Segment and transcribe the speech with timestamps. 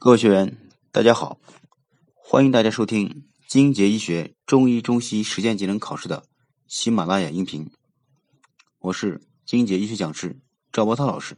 [0.00, 0.56] 各位学员，
[0.92, 1.40] 大家好，
[2.14, 6.24] 欢迎大家收听金杰医学中医中西实践技能考试的
[6.68, 7.68] 喜马拉雅音频。
[8.78, 10.40] 我是金杰医学讲师
[10.70, 11.36] 赵波涛老师。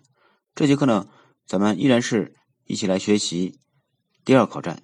[0.55, 1.09] 这节课呢，
[1.47, 2.37] 咱们依然是
[2.67, 3.59] 一起来学习
[4.27, 4.83] 第二考站。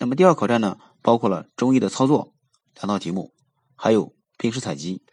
[0.00, 2.34] 那么第二考站呢，包括了中医的操作
[2.74, 3.32] 两道题目，
[3.76, 5.04] 还有病史采集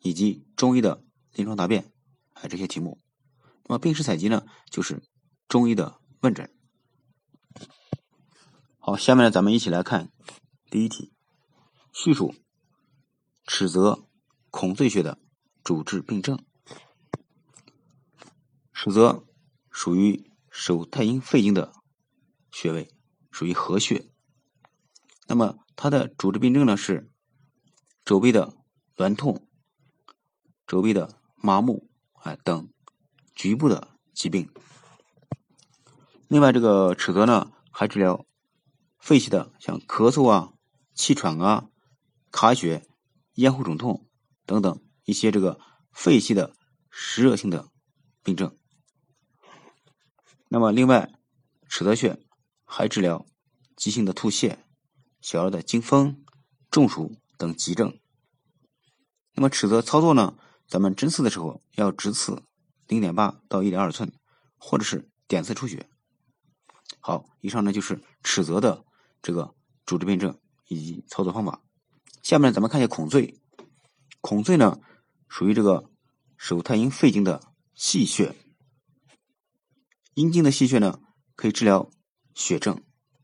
[0.00, 1.04] 以及中医的
[1.34, 1.92] 临床答辩
[2.32, 2.98] 哎这些题目。
[3.64, 5.02] 那么病史采集呢，就是
[5.46, 6.50] 中医的问诊。
[8.78, 10.10] 好，下面呢，咱们一起来看
[10.70, 11.12] 第一题，
[11.92, 12.34] 叙述
[13.44, 14.08] 尺泽
[14.50, 15.18] 孔最穴的
[15.62, 16.42] 主治病症。
[18.72, 19.26] 尺泽
[19.70, 21.72] 属于手太阴肺经的
[22.50, 22.90] 穴位，
[23.30, 24.10] 属于合穴。
[25.26, 27.10] 那么它的主治病症呢是
[28.04, 28.56] 肘臂的
[28.96, 29.46] 挛痛、
[30.66, 31.90] 肘臂的麻木
[32.22, 32.72] 哎等
[33.34, 34.48] 局部的疾病。
[36.28, 38.24] 另外，这个尺泽呢还治疗。
[38.98, 40.52] 肺系的像咳嗽啊、
[40.92, 41.70] 气喘啊、
[42.32, 42.84] 卡血、
[43.34, 44.08] 咽喉肿痛
[44.44, 45.60] 等等一些这个
[45.92, 46.52] 肺系的
[46.90, 47.68] 湿热性的
[48.24, 48.58] 病症。
[50.48, 51.12] 那么，另外，
[51.68, 52.18] 尺泽穴
[52.64, 53.24] 还治疗
[53.76, 54.58] 急性的吐泻、
[55.20, 56.24] 小儿的惊风、
[56.68, 57.98] 中暑等急症。
[59.34, 60.36] 那么，尺泽操作呢？
[60.66, 62.42] 咱们针刺的时候要直刺
[62.88, 64.12] 零点八到一点二寸，
[64.58, 65.88] 或者是点刺出血。
[67.00, 68.84] 好，以上呢就是尺泽的。
[69.20, 69.52] 这个
[69.84, 71.60] 主治病症以及操作方法。
[72.22, 73.40] 下面咱们看一下孔最。
[74.20, 74.78] 孔最呢，
[75.28, 75.90] 属于这个
[76.36, 77.42] 手太阴肺经的
[77.74, 78.36] 气穴。
[80.14, 81.00] 阴经的气穴呢，
[81.34, 81.90] 可以治疗
[82.32, 82.76] 血症；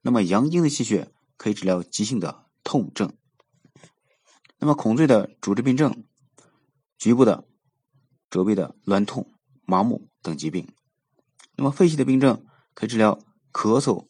[0.02, 3.16] 那么阳经的气穴可以治疗急性的痛症。
[4.58, 6.04] 那么孔最的主治病症，
[6.98, 7.46] 局部的
[8.30, 9.32] 肘臂的挛痛、
[9.64, 10.68] 麻木等疾病。
[11.54, 13.20] 那么肺系的病症，可以治疗
[13.54, 14.08] 咳嗽、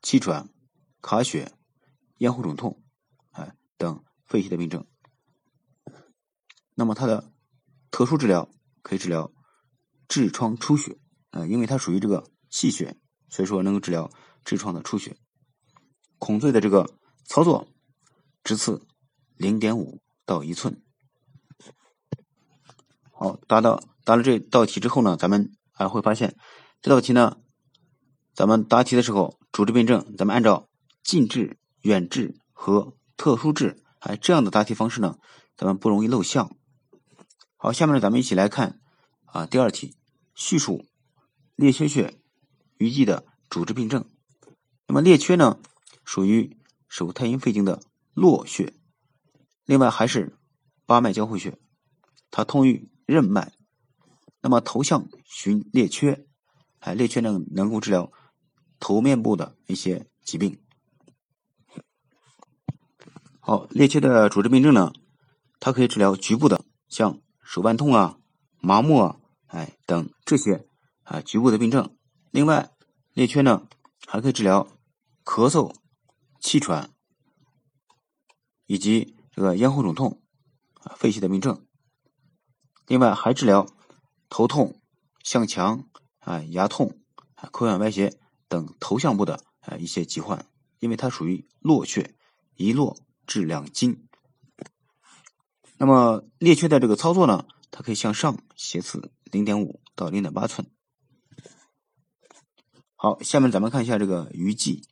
[0.00, 0.48] 气喘。
[1.04, 1.50] 卡血、
[2.18, 2.80] 咽喉肿痛，
[3.32, 4.86] 哎等肺系的病症。
[6.76, 7.32] 那么它的
[7.90, 8.48] 特殊治疗
[8.82, 9.32] 可以治疗
[10.06, 10.96] 痔疮出血，
[11.30, 12.96] 啊，因为它属于这个气血，
[13.28, 14.12] 所以说能够治疗
[14.44, 15.16] 痔疮的出血。
[16.20, 16.88] 孔最的这个
[17.24, 17.66] 操作，
[18.44, 18.86] 直刺
[19.34, 20.80] 零点五到一寸。
[23.10, 26.36] 好，答到答了这道题之后呢，咱们还会发现
[26.80, 27.41] 这道题呢，
[28.34, 30.68] 咱们答题的时候主治病症，咱们按照。
[31.04, 35.18] 近治、远治和特殊治，哎，这样的答题方式呢，
[35.56, 36.56] 咱们不容易漏项。
[37.56, 38.80] 好，下面呢，咱们一起来看
[39.24, 39.96] 啊，第二题，
[40.36, 40.86] 叙述
[41.56, 42.20] 列缺穴
[42.78, 44.04] 淤积的主治病症。
[44.86, 45.58] 那么列缺呢，
[46.04, 46.56] 属于
[46.88, 47.82] 手太阴肺经的
[48.14, 48.72] 络穴，
[49.64, 50.38] 另外还是
[50.86, 51.58] 八脉交汇穴，
[52.30, 53.52] 它通于任脉。
[54.40, 56.24] 那么头项寻列缺，
[56.78, 58.12] 哎，列缺呢能够治疗
[58.82, 60.60] 头面部的一些疾病。
[63.38, 64.92] 好，列缺的主治病症呢，
[65.60, 68.18] 它可以治疗局部的，像手腕痛啊、
[68.58, 70.66] 麻木啊，哎等这些
[71.04, 71.96] 啊局部的病症。
[72.32, 72.72] 另外，
[73.12, 73.68] 列缺呢
[74.04, 74.66] 还可以治疗
[75.24, 75.72] 咳嗽、
[76.40, 76.90] 气喘
[78.66, 80.20] 以及这个咽喉肿痛
[80.74, 81.64] 啊肺系的病症。
[82.88, 83.68] 另外还治疗
[84.28, 84.74] 头痛、
[85.22, 85.88] 向强
[86.18, 86.98] 啊牙痛、
[87.52, 88.18] 口眼歪斜
[88.52, 90.44] 等头项部的啊一些疾患，
[90.80, 92.14] 因为它属于络穴，
[92.56, 92.98] 一络。
[93.24, 94.08] 治两筋。
[95.78, 100.68] 那么列缺的这个操作呢，它可以向上斜刺零点五到零点八寸。
[102.96, 104.82] 好，下面咱们看一下这个鱼际。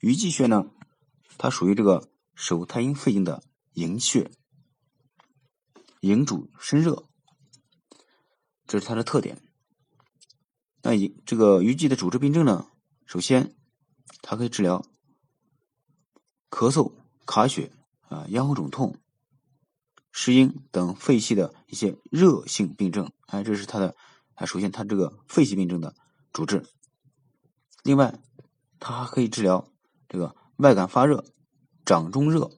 [0.00, 0.64] 鱼际穴呢，
[1.36, 3.44] 它属于这个手太阴肺经的
[3.74, 4.30] 营穴，
[6.00, 7.06] 营主身热，
[8.66, 9.42] 这是它的特点。
[10.82, 12.66] 那一这个鱼际的主治病症呢，
[13.08, 13.56] 首先
[14.22, 14.86] 它可以治疗
[16.48, 16.92] 咳嗽。
[17.26, 17.70] 卡血
[18.08, 18.96] 啊，咽喉肿痛、
[20.10, 23.94] 湿音等肺系的一些热性病症，哎，这是它的，
[24.32, 25.94] 啊，首先它这个肺系病症的
[26.32, 26.64] 主治。
[27.82, 28.18] 另外，
[28.80, 29.70] 它还可以治疗
[30.08, 31.22] 这个外感发热、
[31.84, 32.50] 掌中热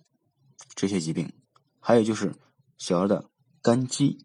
[0.77, 1.33] 这些疾病，
[1.81, 2.33] 还有就是
[2.79, 3.29] 小儿的
[3.61, 4.25] 肝积。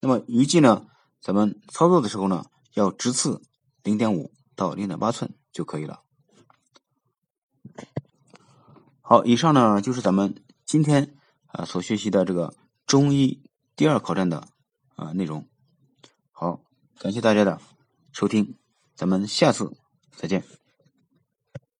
[0.00, 0.88] 那么鱼际呢，
[1.20, 2.44] 咱们操作的时候呢，
[2.74, 3.40] 要直刺
[3.84, 6.02] 零点五到零点八寸就可以了。
[9.00, 11.14] 好，以上呢就是咱们今天
[11.46, 12.52] 啊所学习的这个
[12.86, 14.48] 中医第二考证的
[14.96, 15.46] 啊内容。
[16.32, 16.60] 好，
[16.98, 17.60] 感谢大家的
[18.10, 18.56] 收听，
[18.96, 19.76] 咱们下次
[20.16, 20.42] 再见。